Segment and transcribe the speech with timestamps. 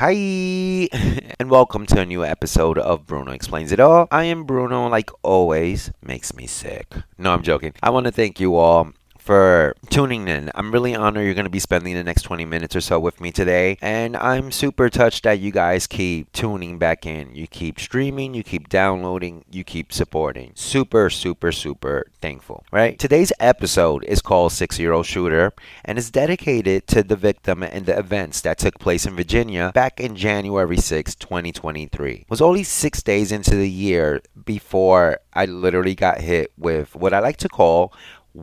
[0.00, 0.12] Hi,
[1.40, 4.06] and welcome to a new episode of Bruno Explains It All.
[4.12, 6.94] I am Bruno, like always, makes me sick.
[7.18, 7.72] No, I'm joking.
[7.82, 8.92] I want to thank you all
[9.28, 10.50] for tuning in.
[10.54, 13.20] I'm really honored you're going to be spending the next 20 minutes or so with
[13.20, 13.76] me today.
[13.82, 17.34] And I'm super touched that you guys keep tuning back in.
[17.34, 20.52] You keep streaming, you keep downloading, you keep supporting.
[20.54, 22.98] Super, super, super thankful, right?
[22.98, 25.52] Today's episode is called Six Year Old Shooter
[25.84, 30.00] and is dedicated to the victim and the events that took place in Virginia back
[30.00, 32.12] in January 6, 2023.
[32.12, 37.12] It was only six days into the year before I literally got hit with what
[37.12, 37.92] I like to call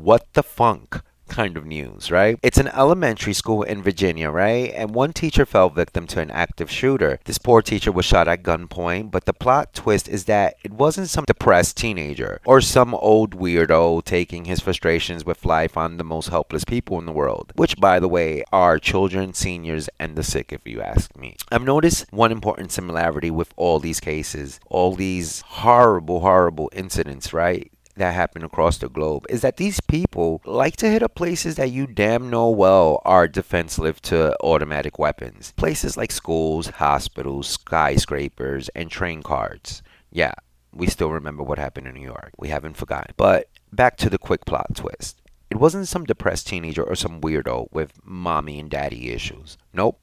[0.03, 2.37] what the funk kind of news, right?
[2.43, 4.71] It's an elementary school in Virginia, right?
[4.75, 7.19] And one teacher fell victim to an active shooter.
[7.25, 11.09] This poor teacher was shot at gunpoint, but the plot twist is that it wasn't
[11.09, 16.29] some depressed teenager or some old weirdo taking his frustrations with life on the most
[16.29, 20.53] helpless people in the world, which, by the way, are children, seniors, and the sick,
[20.53, 21.35] if you ask me.
[21.51, 27.71] I've noticed one important similarity with all these cases, all these horrible, horrible incidents, right?
[27.95, 31.71] That happen across the globe is that these people like to hit up places that
[31.71, 35.53] you damn know well are defensive to automatic weapons.
[35.55, 39.81] Places like schools, hospitals, skyscrapers, and train cards.
[40.11, 40.33] Yeah,
[40.73, 42.31] we still remember what happened in New York.
[42.37, 43.13] We haven't forgotten.
[43.17, 45.21] But back to the quick plot twist.
[45.49, 49.57] It wasn't some depressed teenager or some weirdo with mommy and daddy issues.
[49.73, 49.99] Nope.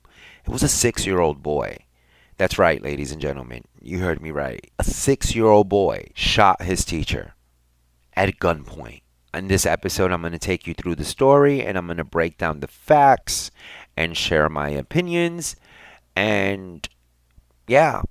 [0.46, 1.78] It was a six year old boy.
[2.38, 3.64] That's right, ladies and gentlemen.
[3.80, 4.70] You heard me right.
[4.78, 7.34] A six year old boy shot his teacher
[8.16, 9.02] at gunpoint.
[9.34, 12.04] In this episode, I'm going to take you through the story and I'm going to
[12.04, 13.50] break down the facts
[13.96, 15.56] and share my opinions.
[16.14, 16.86] And
[17.66, 18.02] yeah,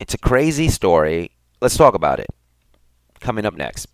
[0.00, 1.30] it's a crazy story.
[1.60, 2.26] Let's talk about it.
[3.20, 3.86] Coming up next.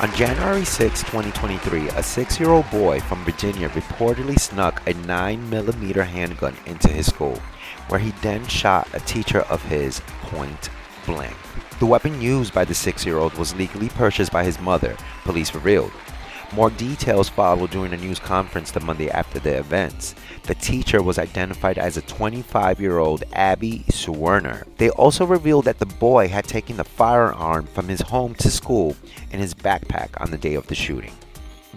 [0.00, 6.06] On January 6, 2023, a six year old boy from Virginia reportedly snuck a 9mm
[6.06, 7.38] handgun into his school,
[7.88, 10.70] where he then shot a teacher of his point
[11.04, 11.36] blank.
[11.80, 15.54] The weapon used by the six year old was legally purchased by his mother, police
[15.54, 15.92] revealed.
[16.54, 20.14] More details followed during a news conference the Monday after the events.
[20.44, 24.64] The teacher was identified as a 25 year old Abby Zwerner.
[24.78, 28.96] They also revealed that the boy had taken the firearm from his home to school
[29.30, 31.12] in his backpack on the day of the shooting.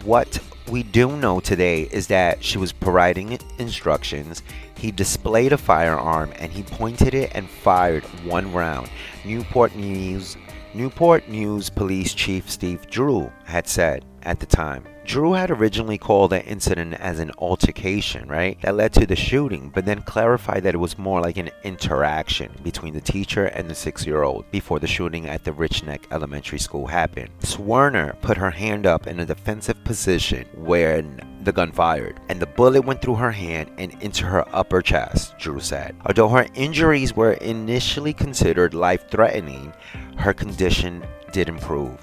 [0.03, 0.39] What
[0.71, 4.41] we do know today is that she was providing instructions.
[4.77, 8.89] He displayed a firearm and he pointed it and fired one round.
[9.25, 10.37] Newport News
[10.73, 14.83] Newport News Police Chief Steve Drew had said at the time.
[15.05, 18.59] Drew had originally called the incident as an altercation, right?
[18.61, 22.51] That led to the shooting, but then clarified that it was more like an interaction
[22.63, 26.59] between the teacher and the six year old before the shooting at the Richneck Elementary
[26.59, 27.29] School happened.
[27.41, 32.45] Zwerner put her hand up in a defensive position when the gun fired, and the
[32.45, 35.95] bullet went through her hand and into her upper chest, Drew said.
[36.05, 39.73] Although her injuries were initially considered life threatening,
[40.15, 41.97] her condition did improve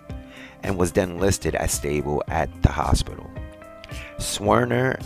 [0.62, 3.30] and was then listed as stable at the hospital.
[4.18, 5.02] Zwerner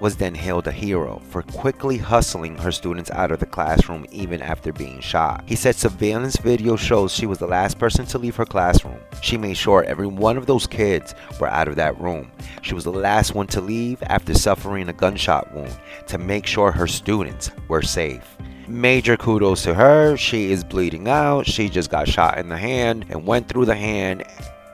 [0.00, 4.40] was then hailed a hero for quickly hustling her students out of the classroom even
[4.42, 5.44] after being shot.
[5.46, 8.98] He said surveillance video shows she was the last person to leave her classroom.
[9.20, 12.32] She made sure every one of those kids were out of that room.
[12.62, 15.78] She was the last one to leave after suffering a gunshot wound
[16.08, 18.36] to make sure her students were safe.
[18.66, 20.16] Major kudos to her.
[20.16, 21.46] She is bleeding out.
[21.46, 24.24] She just got shot in the hand and went through the hand,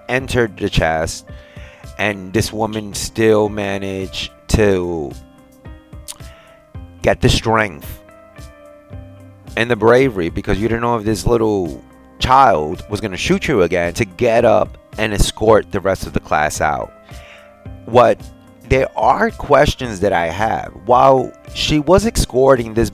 [0.08, 1.26] entered the chest,
[1.98, 5.12] and this woman still managed to
[7.02, 8.02] get the strength
[9.56, 11.82] and the bravery because you didn't know if this little
[12.18, 16.12] child was going to shoot you again to get up and escort the rest of
[16.12, 16.92] the class out.
[17.86, 18.20] What
[18.68, 20.72] there are questions that I have.
[20.86, 22.90] While she was escorting this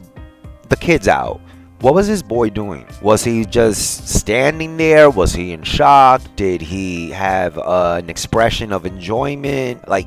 [0.69, 1.41] the kids out,
[1.83, 2.87] what was this boy doing?
[3.03, 5.11] Was he just standing there?
[5.11, 6.23] Was he in shock?
[6.37, 9.89] Did he have uh, an expression of enjoyment?
[9.89, 10.07] Like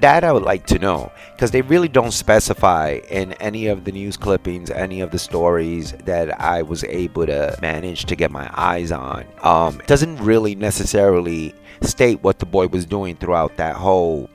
[0.00, 3.92] that, I would like to know because they really don't specify in any of the
[3.92, 8.50] news clippings, any of the stories that I was able to manage to get my
[8.52, 9.24] eyes on.
[9.42, 14.28] Um, it doesn't really necessarily state what the boy was doing throughout that whole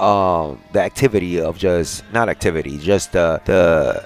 [0.00, 4.02] um the activity of just not activity just the the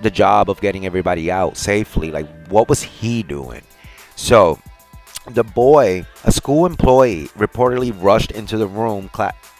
[0.00, 3.62] the job of getting everybody out safely like what was he doing?
[4.16, 4.58] So
[5.26, 9.10] the boy a school employee reportedly rushed into the room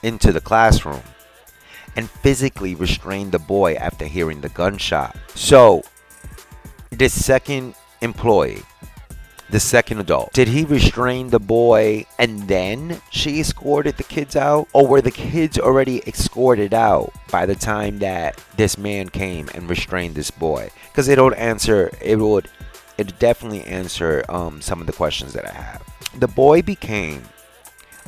[0.03, 1.03] into the classroom
[1.97, 5.17] and physically restrained the boy after hearing the gunshot.
[5.35, 5.83] So
[6.91, 8.63] this second employee
[9.51, 10.33] the second adult.
[10.33, 14.69] Did he restrain the boy and then she escorted the kids out?
[14.73, 19.69] Or were the kids already escorted out by the time that this man came and
[19.69, 20.71] restrained this boy?
[20.91, 22.51] Because it would answer, it would,
[22.99, 25.83] it definitely answer um, some of the questions that I have.
[26.19, 27.23] The boy became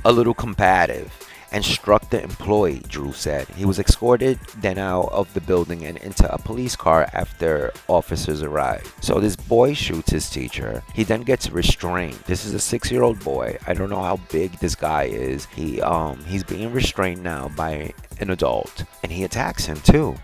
[0.04, 1.12] a little combative
[1.52, 3.48] and struck the employee, Drew said.
[3.48, 8.42] He was escorted then out of the building and into a police car after officers
[8.42, 8.92] arrived.
[9.02, 10.82] So this boy shoots his teacher.
[10.94, 12.18] He then gets restrained.
[12.26, 13.58] This is a six-year-old boy.
[13.66, 15.46] I don't know how big this guy is.
[15.46, 20.14] He um he's being restrained now by an adult, and he attacks him too.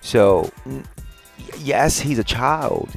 [0.00, 0.50] So
[1.58, 2.90] yes, he's a child,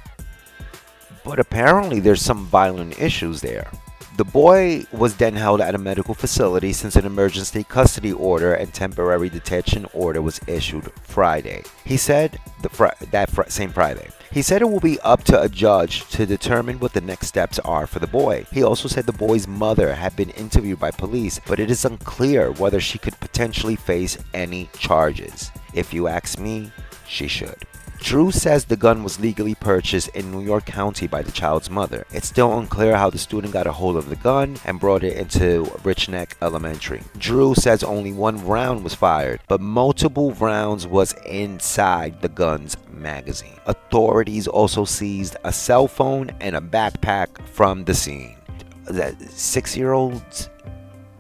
[1.26, 3.70] but apparently there's some violent issues there.
[4.16, 8.72] The boy was then held at a medical facility since an emergency custody order and
[8.72, 11.64] temporary detention order was issued Friday.
[11.84, 12.38] He said
[12.70, 14.10] fr- that fr- same Friday.
[14.32, 17.58] He said it will be up to a judge to determine what the next steps
[17.60, 18.46] are for the boy.
[18.52, 22.52] He also said the boy's mother had been interviewed by police, but it is unclear
[22.52, 25.50] whether she could potentially face any charges.
[25.74, 26.72] If you ask me,
[27.08, 27.66] she should.
[28.04, 32.06] Drew says the gun was legally purchased in New York County by the child's mother.
[32.12, 35.16] It's still unclear how the student got a hold of the gun and brought it
[35.16, 37.02] into Richneck Elementary.
[37.18, 43.58] Drew says only one round was fired, but multiple rounds was inside the gun's magazine.
[43.68, 48.36] Authorities also seized a cell phone and a backpack from the scene.
[48.84, 50.50] That six-year-olds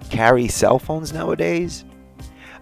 [0.09, 1.85] carry cell phones nowadays?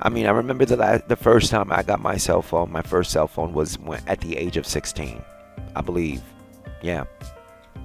[0.04, 2.72] I mean, I remember the last, the first time I got my cell phone.
[2.72, 5.22] My first cell phone was when, at the age of 16,
[5.76, 6.24] I believe.
[6.82, 7.04] Yeah,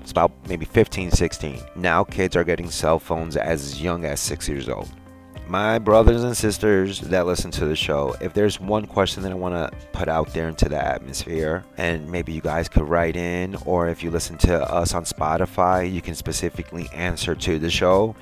[0.01, 1.61] it's about maybe 15, 16.
[1.75, 4.89] Now kids are getting cell phones as young as six years old.
[5.47, 9.37] My brothers and sisters that listen to the show, if there's one question that I
[9.37, 13.57] want to put out there into the atmosphere, and maybe you guys could write in,
[13.65, 18.17] or if you listen to us on Spotify, you can specifically answer to the show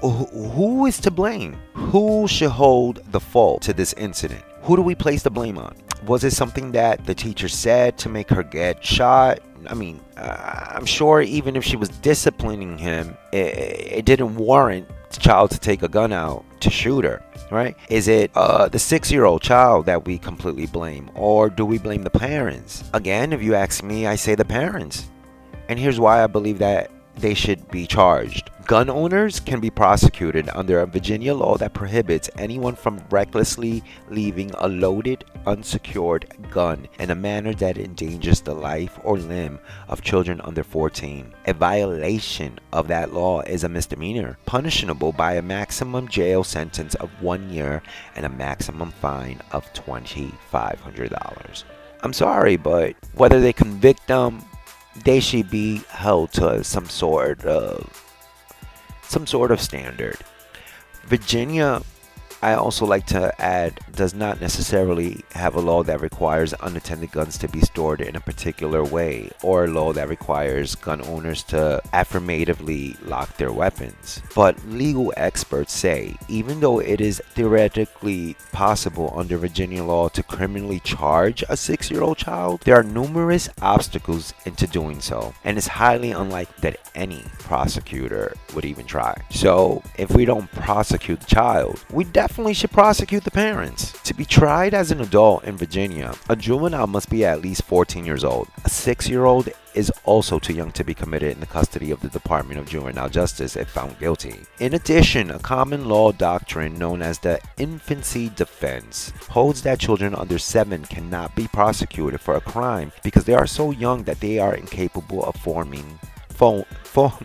[0.00, 1.56] who is to blame?
[1.74, 4.42] Who should hold the fault to this incident?
[4.62, 5.76] Who do we place the blame on?
[6.06, 9.40] Was it something that the teacher said to make her get shot?
[9.68, 13.56] I mean, uh, I'm sure even if she was disciplining him, it,
[13.98, 17.76] it didn't warrant the child to take a gun out to shoot her, right?
[17.88, 21.10] Is it uh, the six year old child that we completely blame?
[21.14, 22.84] Or do we blame the parents?
[22.92, 25.08] Again, if you ask me, I say the parents.
[25.68, 28.50] And here's why I believe that they should be charged.
[28.66, 34.50] Gun owners can be prosecuted under a Virginia law that prohibits anyone from recklessly leaving
[34.58, 40.40] a loaded, unsecured gun in a manner that endangers the life or limb of children
[40.40, 41.32] under 14.
[41.46, 47.08] A violation of that law is a misdemeanor, punishable by a maximum jail sentence of
[47.22, 47.82] one year
[48.16, 51.64] and a maximum fine of $2,500.
[52.02, 54.44] I'm sorry, but whether they convict them
[55.04, 58.02] they should be held to some sort of
[59.02, 60.18] some sort of standard.
[61.04, 61.82] Virginia,
[62.42, 67.38] I also like to add, does not necessarily have a law that requires unattended guns
[67.38, 71.80] to be stored in a particular way, or a law that requires gun owners to
[71.92, 74.22] affirmatively lock their weapons.
[74.34, 80.80] But legal experts say, even though it is theoretically possible under Virginia law to criminally
[80.80, 85.66] charge a six year old child, there are numerous obstacles into doing so, and it's
[85.66, 89.16] highly unlikely that any prosecutor would even try.
[89.30, 93.92] So, if we don't prosecute the child, we definitely should prosecute the parents.
[94.04, 98.04] To be tried as an adult in Virginia, a juvenile must be at least 14
[98.04, 98.48] years old.
[98.64, 102.00] A six year old is also too young to be committed in the custody of
[102.00, 104.40] the Department of Juvenile Justice if found guilty.
[104.58, 110.38] In addition, a common law doctrine known as the infancy defense holds that children under
[110.38, 114.54] 7 cannot be prosecuted for a crime because they are so young that they are
[114.54, 115.98] incapable of forming
[116.30, 117.18] fo- fo-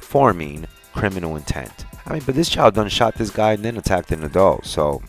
[0.00, 1.84] forming criminal intent.
[2.06, 4.66] I mean, but this child done shot this guy and then attacked an adult.
[4.66, 5.02] So,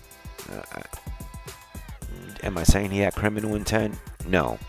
[0.52, 0.82] uh,
[2.44, 3.96] am I saying he had criminal intent?
[4.28, 4.60] No.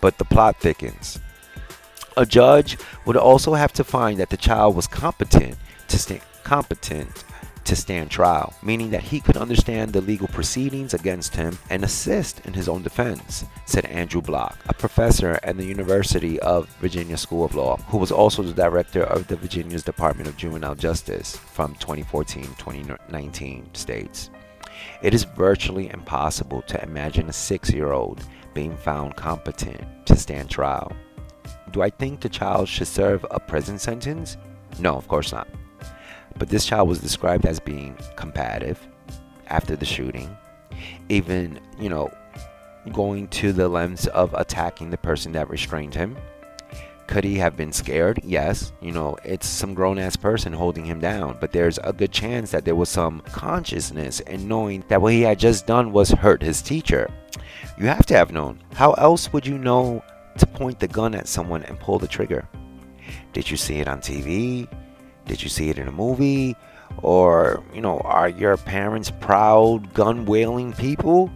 [0.00, 1.18] But the plot thickens.
[2.16, 2.76] A judge
[3.06, 5.56] would also have to find that the child was competent
[5.88, 7.24] to stand competent
[7.64, 12.40] to stand trial, meaning that he could understand the legal proceedings against him and assist
[12.46, 17.44] in his own defense, said Andrew Block, a professor at the University of Virginia School
[17.44, 21.74] of Law, who was also the director of the Virginia's Department of Juvenile Justice from
[21.76, 24.30] 2014-2019 states.
[25.02, 30.92] It is virtually impossible to imagine a 6-year-old being found competent to stand trial.
[31.70, 34.36] Do I think the child should serve a prison sentence?
[34.78, 35.48] No, of course not.
[36.38, 38.78] But this child was described as being combative
[39.48, 40.36] after the shooting,
[41.08, 42.10] even, you know,
[42.92, 46.16] going to the lengths of attacking the person that restrained him.
[47.06, 48.20] Could he have been scared?
[48.24, 48.72] Yes.
[48.80, 52.50] You know, it's some grown ass person holding him down, but there's a good chance
[52.52, 56.42] that there was some consciousness in knowing that what he had just done was hurt
[56.42, 57.10] his teacher.
[57.76, 58.60] You have to have known.
[58.74, 60.02] How else would you know
[60.38, 62.48] to point the gun at someone and pull the trigger?
[63.32, 64.68] Did you see it on TV?
[65.26, 66.56] Did you see it in a movie?
[66.98, 71.30] Or, you know, are your parents proud gun wielding people?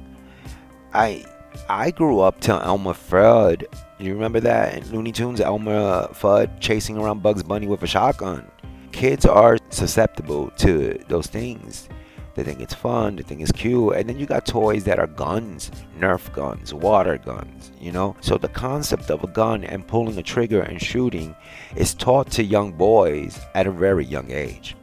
[0.93, 1.25] I
[1.69, 3.65] I grew up to Elmer Fudd.
[3.99, 5.41] You remember that in Looney Tunes?
[5.41, 8.51] Elmer Fudd chasing around Bugs Bunny with a shotgun.
[8.93, 11.89] Kids are susceptible to those things.
[12.37, 15.07] They think it's fun, they think it's cute, and then you got toys that are
[15.07, 18.15] guns, Nerf guns, water guns, you know?
[18.21, 21.35] So the concept of a gun and pulling a trigger and shooting
[21.77, 24.77] is taught to young boys at a very young age.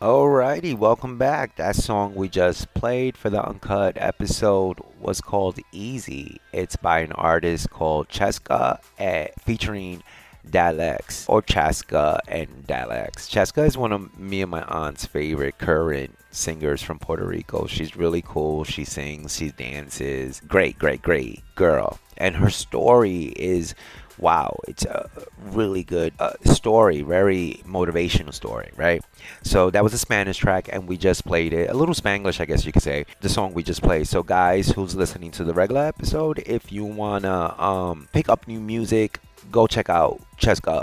[0.00, 1.56] Alrighty, welcome back.
[1.56, 6.40] That song we just played for the Uncut episode was called Easy.
[6.52, 10.02] It's by an artist called Chesca, eh, featuring
[10.50, 13.28] Dalex, or Chaska and Dalex.
[13.28, 17.66] Chaska is one of me and my aunt's favorite current singers from Puerto Rico.
[17.66, 18.64] She's really cool.
[18.64, 20.40] She sings, she dances.
[20.46, 21.98] Great, great, great girl.
[22.16, 23.74] And her story is
[24.18, 25.08] wow, it's a
[25.50, 29.02] really good uh, story, very motivational story, right?
[29.42, 31.70] So that was a Spanish track, and we just played it.
[31.70, 34.08] A little Spanglish, I guess you could say, the song we just played.
[34.08, 38.60] So, guys who's listening to the regular episode, if you wanna um, pick up new
[38.60, 40.82] music, go check out Chesca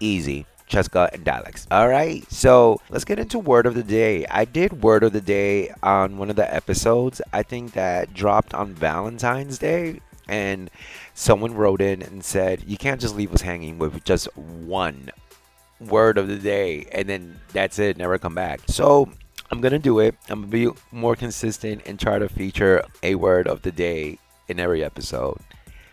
[0.00, 0.46] Easy.
[0.68, 1.66] Chesca and Dalex.
[1.70, 4.26] All right, so let's get into word of the day.
[4.26, 7.22] I did word of the day on one of the episodes.
[7.32, 10.68] I think that dropped on Valentine's Day, and
[11.14, 15.10] someone wrote in and said, You can't just leave us hanging with just one
[15.80, 18.60] word of the day and then that's it, never come back.
[18.66, 19.10] So
[19.50, 20.14] I'm gonna do it.
[20.28, 24.58] I'm gonna be more consistent and try to feature a word of the day in
[24.58, 25.38] every episode.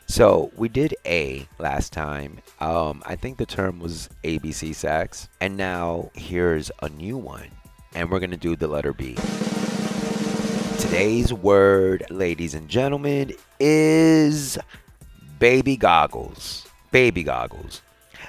[0.08, 2.40] So we did A last time.
[2.60, 7.50] Um, I think the term was ABC sex, and now here's a new one,
[7.96, 9.16] and we're gonna do the letter B.
[10.80, 14.60] Today's word, ladies and gentlemen, is
[15.40, 16.68] baby goggles.
[16.92, 17.82] Baby goggles.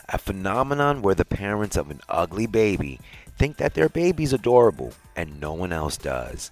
[0.08, 3.00] A phenomenon where the parents of an ugly baby
[3.36, 6.50] think that their baby's adorable and no one else does.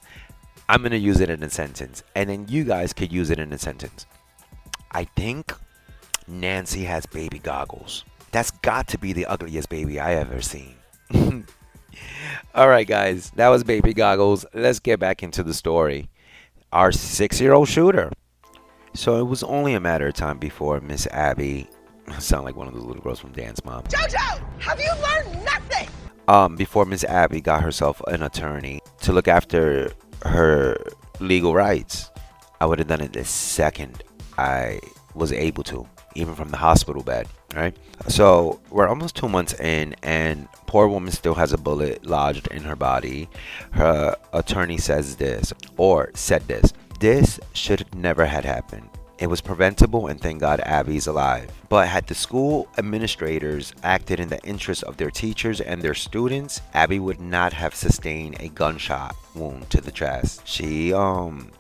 [0.69, 3.39] I'm going to use it in a sentence, and then you guys could use it
[3.39, 4.07] in a sentence.
[4.93, 5.55] I think
[6.29, 8.05] Nancy has baby goggles.
[8.31, 10.75] That's got to be the ugliest baby I ever seen.
[12.55, 14.45] All right, guys, that was baby goggles.
[14.53, 16.11] Let's get back into the story.
[16.73, 18.11] Our six year old shooter.
[18.95, 21.67] So it was only a matter of time before Miss Abby,
[22.09, 23.85] I sound like one of those little girls from Dance Mom.
[23.85, 25.89] Jojo, have you learned nothing?
[26.29, 29.93] Um, before Miss Abby got herself an attorney to look after
[30.25, 30.77] her
[31.21, 32.11] legal rights,
[32.61, 34.03] I would have done it the second
[34.43, 34.81] I
[35.15, 37.29] was able to, even from the hospital bed.
[37.55, 37.77] Right.
[38.09, 42.63] So we're almost two months in, and poor woman still has a bullet lodged in
[42.63, 43.29] her body.
[43.73, 46.73] Her attorney says this, or said this.
[46.99, 48.89] This should never had happened.
[49.19, 51.49] It was preventable, and thank God Abby's alive.
[51.69, 56.61] But had the school administrators acted in the interest of their teachers and their students,
[56.75, 60.43] Abby would not have sustained a gunshot wound to the chest.
[60.45, 61.53] She um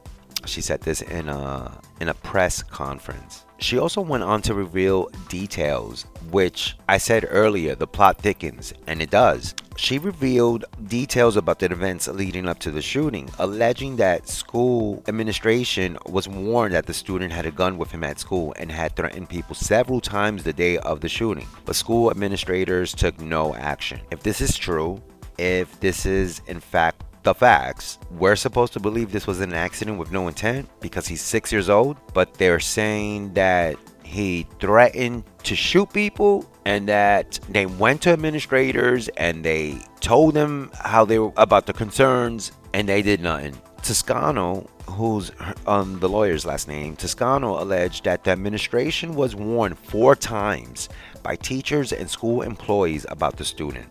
[0.48, 3.44] she said this in a in a press conference.
[3.58, 9.00] She also went on to reveal details, which I said earlier, the plot thickens, and
[9.00, 9.54] it does.
[9.76, 15.96] She revealed details about the events leading up to the shooting, alleging that school administration
[16.06, 19.28] was warned that the student had a gun with him at school and had threatened
[19.28, 21.46] people several times the day of the shooting.
[21.64, 24.00] But school administrators took no action.
[24.10, 25.00] If this is true,
[25.38, 27.98] if this is in fact the facts.
[28.10, 31.68] We're supposed to believe this was an accident with no intent because he's six years
[31.68, 38.10] old, but they're saying that he threatened to shoot people and that they went to
[38.10, 43.56] administrators and they told them how they were about the concerns, and they did nothing.
[43.82, 45.32] Toscano, who's
[45.66, 50.88] um, the lawyer's last name, Toscano alleged that the administration was warned four times
[51.22, 53.86] by teachers and school employees about the student.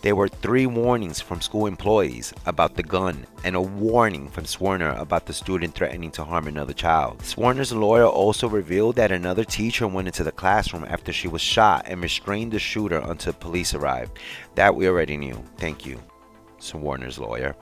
[0.00, 4.96] There were three warnings from school employees about the gun and a warning from Zwerner
[4.96, 7.18] about the student threatening to harm another child.
[7.18, 11.84] Zwerner's lawyer also revealed that another teacher went into the classroom after she was shot
[11.88, 14.16] and restrained the shooter until police arrived.
[14.54, 15.42] That we already knew.
[15.56, 16.00] Thank you,
[16.60, 17.56] Zwerner's lawyer.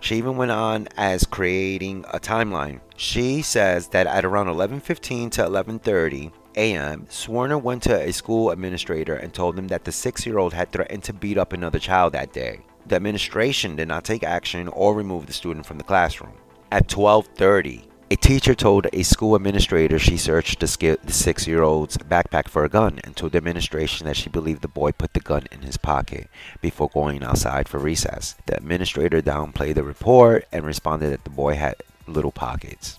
[0.00, 2.80] She even went on as creating a timeline.
[2.96, 9.14] She says that at around 11:15 to 11:30 a.m., Zwerner went to a school administrator
[9.14, 12.60] and told him that the 6-year-old had threatened to beat up another child that day.
[12.86, 16.34] The administration did not take action or remove the student from the classroom.
[16.72, 21.96] At 12:30, a teacher told a school administrator she searched the, the six year old's
[21.96, 25.20] backpack for a gun and told the administration that she believed the boy put the
[25.20, 26.28] gun in his pocket
[26.60, 28.34] before going outside for recess.
[28.46, 31.76] The administrator downplayed the report and responded that the boy had
[32.08, 32.98] little pockets.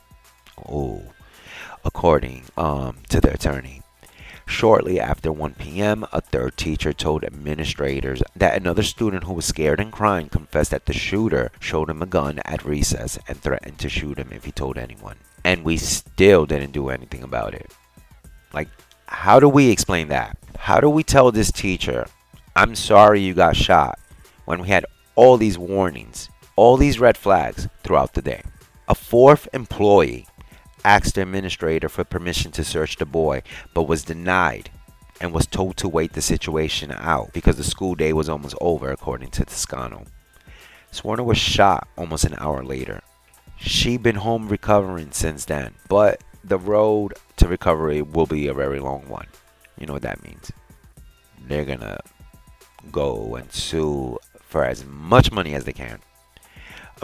[0.70, 1.04] Oh,
[1.84, 3.82] according um, to the attorney.
[4.52, 9.80] Shortly after 1 p.m., a third teacher told administrators that another student who was scared
[9.80, 13.88] and crying confessed that the shooter showed him a gun at recess and threatened to
[13.88, 15.16] shoot him if he told anyone.
[15.46, 17.72] And we still didn't do anything about it.
[18.54, 18.68] Like,
[19.08, 20.38] how do we explain that?
[20.58, 22.08] How do we tell this teacher,
[22.56, 24.00] I'm sorry you got shot,
[24.46, 24.86] when we had
[25.16, 28.42] all these warnings, all these red flags throughout the day?
[28.90, 30.28] A fourth employee
[30.84, 34.70] asked the administrator for permission to search the boy, but was denied
[35.20, 38.92] and was told to wait the situation out because the school day was almost over,
[38.92, 40.06] according to Toscano.
[40.92, 43.02] Zwerner was shot almost an hour later.
[43.58, 48.80] She been home recovering since then, but the road to recovery will be a very
[48.80, 49.28] long one.
[49.78, 50.52] You know what that means?
[51.48, 52.00] They're gonna
[52.92, 56.00] go and sue for as much money as they can.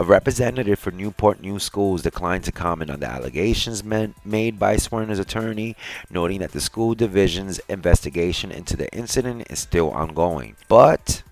[0.00, 5.18] A representative for Newport News Schools declined to comment on the allegations made by Zwerner's
[5.18, 5.74] attorney,
[6.08, 11.24] noting that the school division's investigation into the incident is still ongoing, but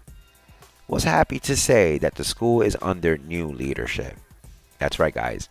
[0.88, 4.16] was happy to say that the school is under new leadership.
[4.80, 5.48] That's right, guys.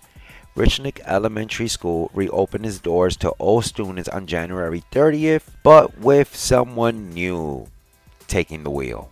[0.57, 7.11] Richneck Elementary School reopened its doors to all students on January 30th, but with someone
[7.11, 7.67] new
[8.27, 9.09] taking the wheel.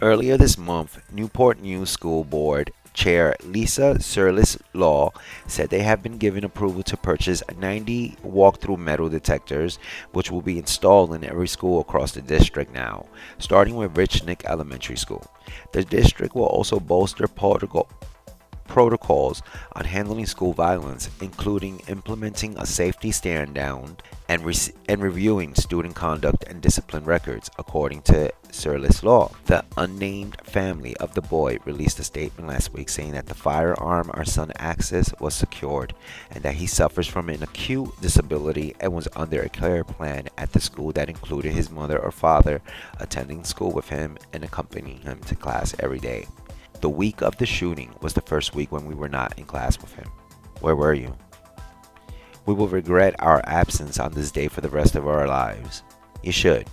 [0.00, 5.12] Earlier this month, Newport News School Board Chair Lisa Surles Law
[5.46, 9.78] said they have been given approval to purchase 90 walk-through metal detectors,
[10.12, 13.06] which will be installed in every school across the district now,
[13.38, 15.26] starting with Richneck Elementary School.
[15.72, 17.88] The district will also bolster protocol
[18.70, 23.96] protocols on handling school violence, including implementing a safety stand down
[24.28, 24.54] and, re-
[24.88, 29.32] and reviewing student conduct and discipline records, according to Surles Law.
[29.46, 34.08] The unnamed family of the boy released a statement last week saying that the firearm
[34.14, 35.92] our son accessed was secured
[36.30, 40.52] and that he suffers from an acute disability and was under a care plan at
[40.52, 42.62] the school that included his mother or father
[43.00, 46.26] attending school with him and accompanying him to class every day.
[46.80, 49.78] The week of the shooting was the first week when we were not in class
[49.78, 50.10] with him.
[50.60, 51.14] Where were you?
[52.46, 55.82] We will regret our absence on this day for the rest of our lives.
[56.22, 56.66] You should.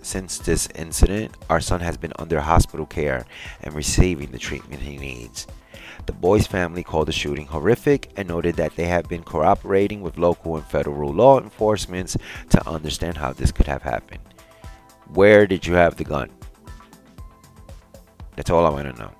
[0.00, 3.26] Since this incident, our son has been under hospital care
[3.62, 5.46] and receiving the treatment he needs.
[6.06, 10.18] The boy's family called the shooting horrific and noted that they have been cooperating with
[10.18, 12.16] local and federal law enforcement
[12.50, 14.22] to understand how this could have happened.
[15.12, 16.30] Where did you have the gun?
[18.34, 19.12] That's all I want to know.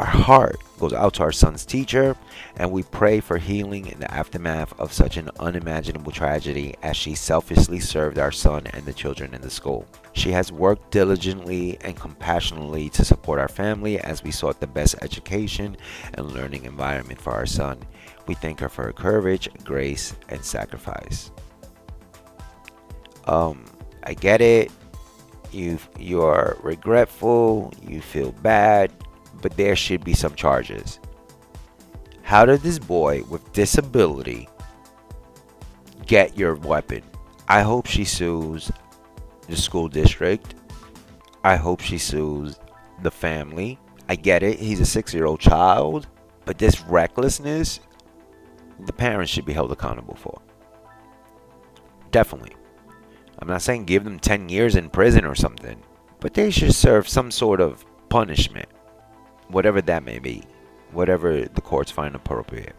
[0.00, 2.16] Our heart goes out to our son's teacher,
[2.56, 7.14] and we pray for healing in the aftermath of such an unimaginable tragedy as she
[7.14, 9.86] selfishly served our son and the children in the school.
[10.14, 14.94] She has worked diligently and compassionately to support our family as we sought the best
[15.02, 15.76] education
[16.14, 17.78] and learning environment for our son.
[18.26, 21.30] We thank her for her courage, grace, and sacrifice.
[23.26, 23.66] Um,
[24.04, 24.72] I get it.
[25.52, 27.74] You you are regretful.
[27.86, 28.90] You feel bad
[29.40, 31.00] but there should be some charges.
[32.22, 34.48] How did this boy with disability
[36.06, 37.02] get your weapon?
[37.48, 38.70] I hope she sues
[39.48, 40.54] the school district.
[41.42, 42.58] I hope she sues
[43.02, 43.78] the family.
[44.08, 46.06] I get it, he's a six year old child,
[46.44, 47.80] but this recklessness,
[48.86, 50.40] the parents should be held accountable for.
[52.10, 52.56] Definitely.
[53.38, 55.82] I'm not saying give them 10 years in prison or something,
[56.18, 58.68] but they should serve some sort of punishment
[59.50, 60.42] whatever that may be,
[60.92, 62.74] whatever the courts find appropriate.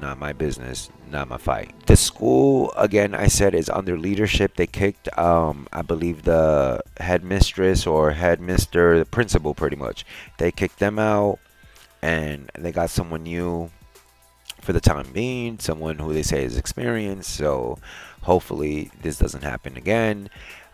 [0.00, 1.74] not my business, not my fight.
[1.86, 4.56] The school, again, I said is under leadership.
[4.56, 10.04] They kicked, um, I believe, the headmistress or headmister, the principal, pretty much.
[10.38, 11.38] They kicked them out,
[12.02, 13.70] and they got someone new
[14.60, 17.30] for the time being, someone who they say is experienced.
[17.34, 17.78] So
[18.22, 20.30] hopefully this doesn't happen again.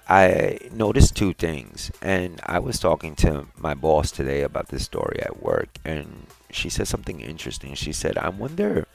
[0.09, 5.21] I noticed two things, and I was talking to my boss today about this story
[5.23, 7.75] at work, and she said something interesting.
[7.75, 8.87] She said, "I wonder,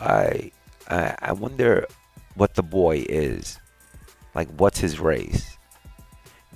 [0.00, 0.50] I,
[0.88, 1.86] I, wonder
[2.34, 3.60] what the boy is,
[4.34, 5.56] like what's his race."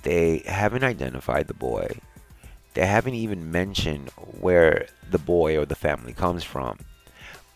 [0.01, 1.99] They haven't identified the boy.
[2.73, 4.09] They haven't even mentioned
[4.41, 6.79] where the boy or the family comes from.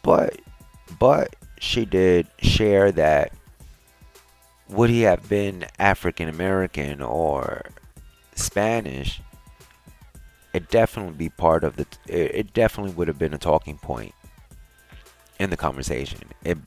[0.04, 0.40] But,
[1.00, 3.34] but she did share that
[4.70, 7.64] would he have been African American or
[8.36, 9.22] Spanish,
[10.54, 11.86] it definitely be part of the.
[12.08, 14.14] It it definitely would have been a talking point
[15.40, 16.20] in the conversation.
[16.44, 16.58] It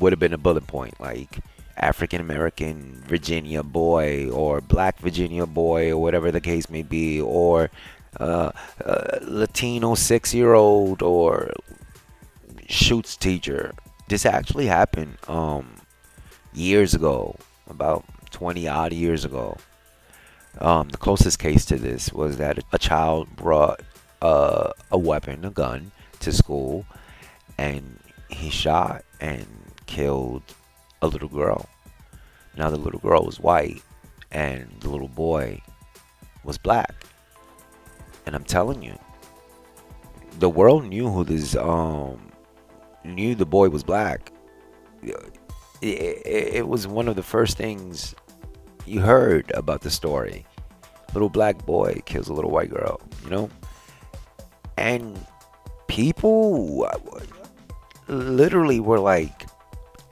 [0.00, 1.40] would have been a bullet point like
[1.76, 7.70] African American Virginia boy or Black Virginia boy or whatever the case may be, or
[8.18, 8.50] uh,
[8.84, 11.52] uh, Latino six year old or
[12.66, 13.74] shoots teacher.
[14.08, 15.18] This actually happened.
[15.28, 15.77] Um,
[16.52, 17.36] years ago,
[17.68, 19.56] about 20 odd years ago.
[20.60, 23.80] Um, the closest case to this was that a child brought
[24.22, 26.84] uh, a weapon, a gun, to school,
[27.56, 29.46] and he shot and
[29.86, 30.42] killed
[31.02, 31.68] a little girl.
[32.56, 33.82] Now, the little girl was white,
[34.32, 35.62] and the little boy
[36.42, 37.04] was black.
[38.26, 38.98] And I'm telling you,
[40.38, 42.20] the world knew who this um
[43.04, 44.32] knew the boy was black
[45.80, 48.14] it, it, was one of the first things
[48.86, 50.44] you heard about the story.
[51.14, 53.50] Little black boy kills a little white girl, you know?
[54.76, 55.18] And
[55.86, 56.88] people
[58.08, 59.46] literally were like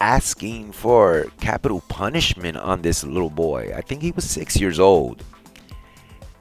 [0.00, 3.72] asking for capital punishment on this little boy.
[3.74, 5.24] I think he was six years old.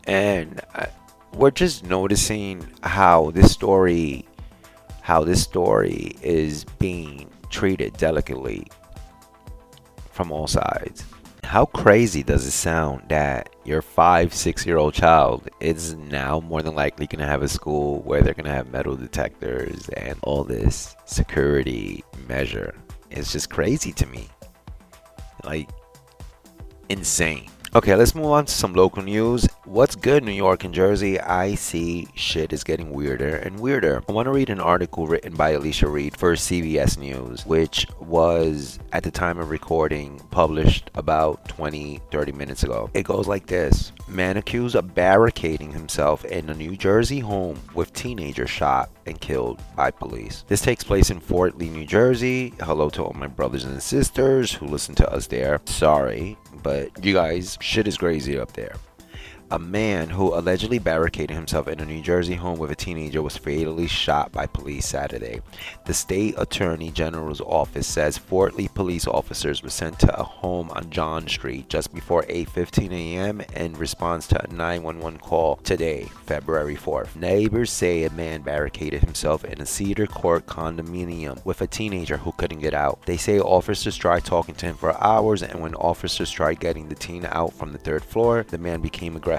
[0.05, 0.87] And I,
[1.33, 4.25] we're just noticing how this story
[5.01, 8.65] how this story is being treated delicately
[10.15, 11.05] from all sides.
[11.43, 16.63] How crazy does it sound that your five, six year old child is now more
[16.63, 20.17] than likely going to have a school where they're going to have metal detectors and
[20.23, 22.73] all this security measure?
[23.11, 24.27] It's just crazy to me.
[25.43, 25.69] Like,
[26.89, 27.49] insane.
[27.75, 29.49] Okay, let's move on to some local news.
[29.65, 31.19] What's good, New York and Jersey?
[31.19, 34.01] I see shit is getting weirder and weirder.
[34.07, 38.79] I want to read an article written by Alicia Reed for CBS News, which was
[38.93, 42.89] at the time of recording published about 20 30 minutes ago.
[42.93, 47.91] It goes like this Man accused of barricading himself in a New Jersey home with
[47.93, 50.45] teenager shot and killed by police.
[50.47, 52.53] This takes place in Fort Lee, New Jersey.
[52.61, 55.59] Hello to all my brothers and sisters who listen to us there.
[55.65, 58.75] Sorry, but you guys, shit is crazy up there.
[59.51, 63.37] A man who allegedly barricaded himself in a New Jersey home with a teenager was
[63.37, 65.39] fatally shot by police Saturday.
[65.85, 70.71] The state attorney general's office says Fort Lee police officers were sent to a home
[70.71, 73.41] on John Street just before 8:15 a.m.
[73.55, 77.15] in response to a 911 call today, February 4th.
[77.15, 82.31] Neighbors say a man barricaded himself in a Cedar Court condominium with a teenager who
[82.31, 82.99] couldn't get out.
[83.05, 86.95] They say officers tried talking to him for hours, and when officers tried getting the
[86.95, 89.34] teen out from the third floor, the man became aggressive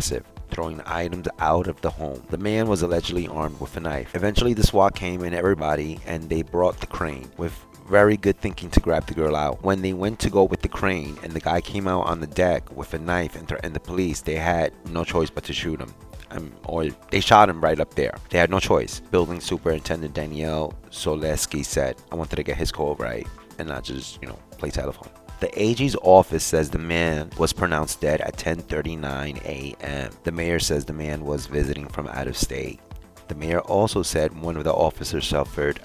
[0.51, 2.23] throwing items out of the home.
[2.31, 4.15] The man was allegedly armed with a knife.
[4.15, 7.53] Eventually, the SWAT came and everybody, and they brought the crane with
[7.89, 9.63] very good thinking to grab the girl out.
[9.63, 12.27] When they went to go with the crane and the guy came out on the
[12.27, 15.81] deck with a knife and threatened the police, they had no choice but to shoot
[15.81, 15.95] him.
[16.33, 18.15] Um, or they shot him right up there.
[18.31, 19.01] They had no choice.
[19.13, 23.27] Building Superintendent Danielle Soleski said, I wanted to get his call right
[23.59, 25.09] and not just, you know, play telephone.
[25.38, 30.11] The AG's office says the man was pronounced dead at 10:39 a.m.
[30.25, 32.81] The mayor says the man was visiting from out of state.
[33.29, 35.81] The mayor also said one of the officers suffered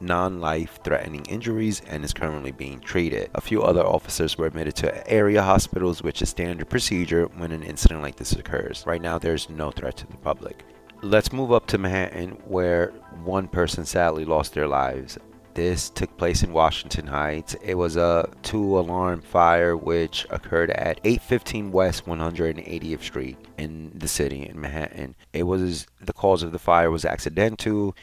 [0.00, 3.28] non-life threatening injuries and is currently being treated.
[3.34, 7.62] A few other officers were admitted to area hospitals, which is standard procedure when an
[7.62, 8.84] incident like this occurs.
[8.86, 10.64] Right now there's no threat to the public.
[11.02, 12.92] Let's move up to Manhattan where
[13.24, 15.18] one person sadly lost their lives.
[15.54, 17.54] This took place in Washington Heights.
[17.62, 24.08] It was a two alarm fire which occurred at 815 West 180th Street in the
[24.08, 25.16] city in Manhattan.
[25.32, 27.96] It was the cause of the fire was accidental.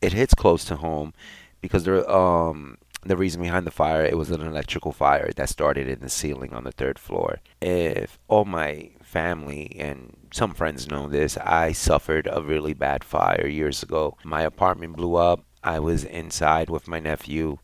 [0.00, 1.12] It hits close to home
[1.60, 5.88] because the um the reason behind the fire it was an electrical fire that started
[5.88, 7.40] in the ceiling on the third floor.
[7.60, 13.46] If all my family and some friends know this, I suffered a really bad fire
[13.46, 14.16] years ago.
[14.24, 15.44] My apartment blew up.
[15.64, 17.58] I was inside with my nephew.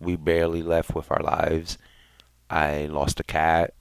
[0.00, 1.76] We barely left with our lives.
[2.48, 3.74] I lost a cat.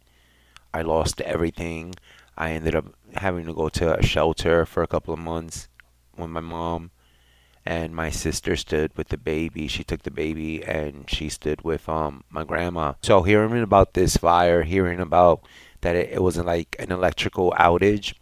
[0.73, 1.95] I lost everything.
[2.38, 5.69] I ended up having to go to a shelter for a couple of months
[6.15, 6.91] when my mom.
[7.65, 9.69] And my sister stood with the baby.
[9.69, 12.95] She took the baby and she stood with um my grandma.
[13.02, 15.47] So hearing about this fire, hearing about
[15.80, 18.13] that it, it wasn't like an electrical outage,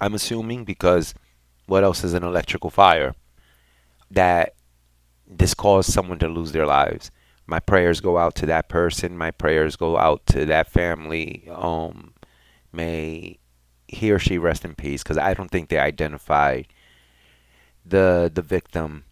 [0.00, 1.14] I'm assuming because
[1.66, 3.14] what else is an electrical fire?
[4.10, 4.54] That
[5.26, 7.10] this caused someone to lose their lives.
[7.46, 9.16] My prayers go out to that person.
[9.16, 11.48] My prayers go out to that family.
[11.52, 12.14] Um,
[12.72, 13.38] may
[13.88, 16.66] he or she rest in peace because I don't think they identified
[17.84, 19.04] the the victim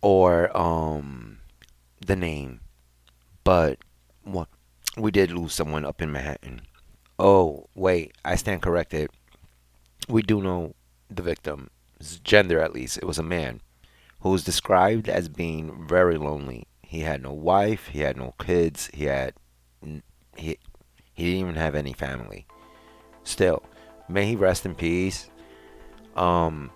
[0.00, 1.38] or um
[2.04, 2.60] the name,
[3.44, 3.78] but
[4.24, 4.48] what
[4.96, 6.62] we did lose someone up in Manhattan.
[7.18, 9.10] Oh wait, I stand corrected.
[10.08, 10.74] We do know
[11.08, 11.22] the
[12.22, 12.98] gender at least.
[12.98, 13.60] It was a man
[14.20, 16.66] who was described as being very lonely.
[16.82, 19.34] He had no wife, he had no kids, he had
[20.36, 20.58] he
[21.14, 22.46] he didn't even have any family.
[23.24, 23.62] Still,
[24.08, 25.30] may he rest in peace.
[26.16, 26.70] Um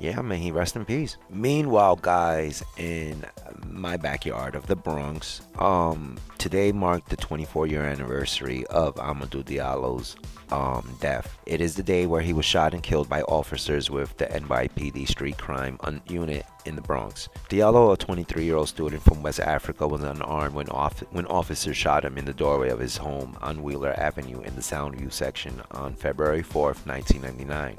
[0.00, 1.18] yeah, may he rest in peace.
[1.28, 3.24] Meanwhile, guys, in
[3.66, 10.16] my backyard of the Bronx, um, today marked the 24-year anniversary of Amadou Diallo's
[10.50, 11.38] um, death.
[11.46, 15.06] It is the day where he was shot and killed by officers with the NYPD
[15.06, 17.28] street crime un- unit in the Bronx.
[17.50, 22.16] Diallo, a 23-year-old student from West Africa, was unarmed when, off- when officers shot him
[22.16, 26.42] in the doorway of his home on Wheeler Avenue in the Soundview section on February
[26.42, 27.76] 4th, 1999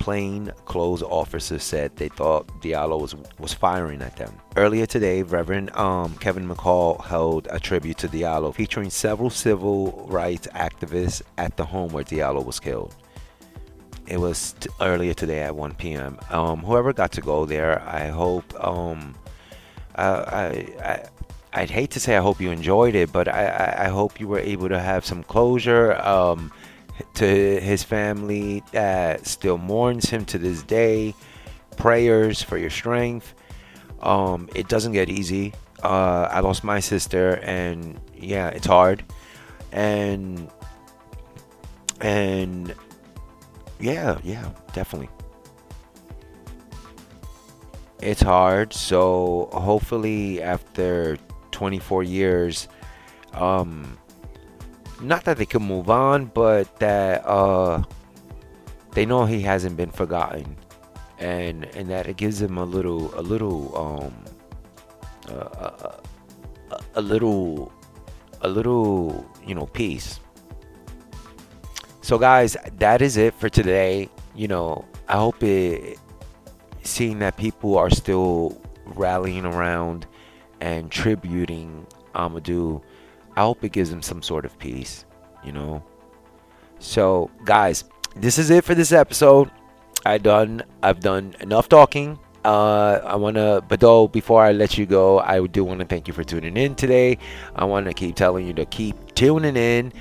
[0.00, 4.34] plain clothes officers said they thought Diallo was was firing at them.
[4.56, 10.48] Earlier today, Reverend um, Kevin McCall held a tribute to Diallo, featuring several civil rights
[10.48, 12.96] activists at the home where Diallo was killed.
[14.08, 16.18] It was t- earlier today at 1 p.m.
[16.30, 18.52] Um, whoever got to go there, I hope.
[18.64, 19.14] Um,
[19.94, 20.46] uh, I,
[20.82, 21.08] I
[21.52, 24.38] I'd hate to say I hope you enjoyed it, but I, I, hope you were
[24.38, 25.96] able to have some closure.
[26.00, 26.52] Um,
[27.20, 31.14] to his family that still mourns him to this day.
[31.76, 33.34] Prayers for your strength.
[34.00, 35.52] Um, it doesn't get easy.
[35.82, 39.04] Uh, I lost my sister, and yeah, it's hard.
[39.70, 40.50] And
[42.00, 42.74] and
[43.78, 45.10] yeah, yeah, definitely.
[48.00, 48.72] It's hard.
[48.72, 51.18] So hopefully, after
[51.50, 52.66] 24 years,
[53.34, 53.98] um,
[55.02, 57.82] not that they can move on, but that uh,
[58.92, 60.56] they know he hasn't been forgotten,
[61.18, 64.14] and and that it gives him a little a little um
[65.28, 66.00] uh, a,
[66.70, 67.72] a, a little
[68.42, 70.20] a little you know peace.
[72.02, 74.08] So guys, that is it for today.
[74.34, 75.98] You know, I hope it
[76.82, 80.06] seeing that people are still rallying around
[80.60, 82.82] and tributing Amadou
[83.36, 85.04] I hope it gives them some sort of peace,
[85.44, 85.82] you know.
[86.78, 87.84] So, guys,
[88.16, 89.50] this is it for this episode.
[90.04, 92.18] I done I've done enough talking.
[92.42, 95.86] Uh, I want to, but though before I let you go, I do want to
[95.86, 97.18] thank you for tuning in today.
[97.54, 99.92] I want to keep telling you to keep tuning in.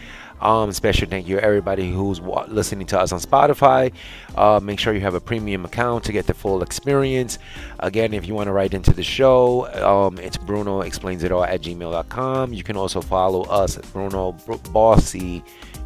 [0.41, 3.91] Um, special thank you everybody who's wa- listening to us on Spotify.
[4.35, 7.39] Uh, make sure you have a premium account to get the full experience.
[7.79, 11.43] Again, if you want to write into the show, um, it's Bruno explains it all
[11.43, 12.53] at gmail.com.
[12.53, 15.43] You can also follow us at Bruno Br- Bossy,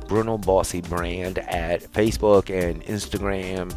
[0.08, 3.76] Bruno Bossy Brand at Facebook and Instagram.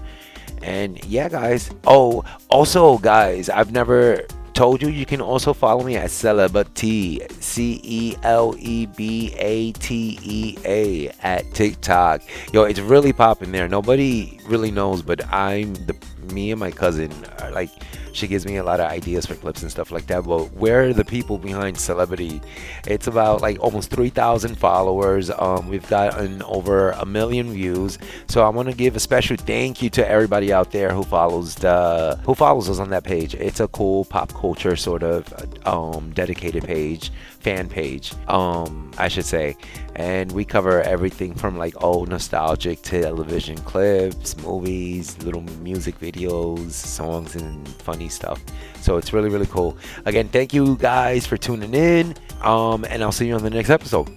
[0.63, 1.71] And yeah, guys.
[1.87, 7.79] Oh, also, guys, I've never told you you can also follow me at Celebrity C
[7.85, 12.23] E L E B A T E A at TikTok.
[12.55, 13.69] Yo, it's really popping there.
[13.69, 15.95] Nobody really knows, but I'm the
[16.33, 17.71] me and my cousin are like
[18.17, 20.25] she gives me a lot of ideas for clips and stuff like that.
[20.25, 22.41] But where are the people behind Celebrity?
[22.87, 25.31] It's about like almost 3,000 followers.
[25.31, 27.99] Um, we've gotten over a million views.
[28.29, 31.55] So I want to give a special thank you to everybody out there who follows
[31.57, 33.35] the who follows us on that page.
[33.35, 35.33] It's a cool pop culture sort of
[35.67, 37.13] um, dedicated page,
[37.47, 39.57] fan page, um, I should say.
[39.95, 47.37] And we cover everything from like old nostalgic television clips, movies, little music videos, songs,
[47.37, 48.43] and funny stuff.
[48.81, 49.79] So it's really, really cool.
[50.07, 52.17] Again, thank you guys for tuning in.
[52.43, 54.11] Um, and I'll see you on the next episode.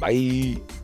[0.00, 0.75] Bye.